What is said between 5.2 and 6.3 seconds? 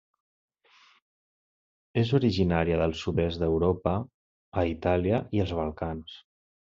i els Balcans.